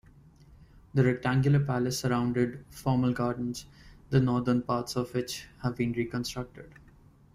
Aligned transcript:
The 0.95 1.03
rectangular 1.05 1.59
palace 1.63 1.99
surrounded 1.99 2.65
formal 2.71 3.13
gardens, 3.13 3.67
the 4.09 4.19
northern 4.19 4.63
parts 4.63 4.95
of 4.95 5.13
which 5.13 5.45
have 5.61 5.75
been 5.75 5.91
reconstructed. 5.93 6.73